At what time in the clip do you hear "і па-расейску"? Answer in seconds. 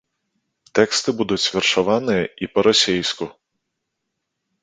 2.47-3.25